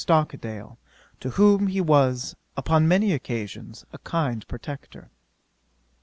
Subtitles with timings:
[0.03, 0.79] Stockdale,
[1.19, 5.11] to whom he was, upon many occasions, a kind protector.